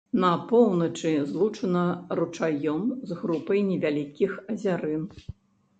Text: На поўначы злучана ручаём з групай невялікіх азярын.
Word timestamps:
На 0.21 0.29
поўначы 0.51 1.11
злучана 1.33 1.83
ручаём 2.21 2.81
з 3.11 3.19
групай 3.21 3.63
невялікіх 3.71 4.31
азярын. 4.57 5.03